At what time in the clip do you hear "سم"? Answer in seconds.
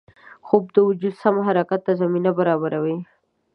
1.21-1.35